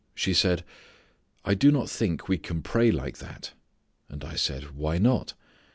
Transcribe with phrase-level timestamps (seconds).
[0.15, 0.63] She said,
[1.45, 3.51] "I do not think we can pray like that."
[4.09, 5.35] And I said, "Why not?"